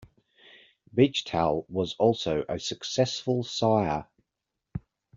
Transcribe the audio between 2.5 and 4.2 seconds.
successful sire.